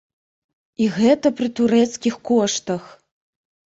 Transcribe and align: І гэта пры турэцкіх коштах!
І 0.85 0.87
гэта 0.95 1.31
пры 1.41 1.47
турэцкіх 1.61 2.19
коштах! 2.31 2.83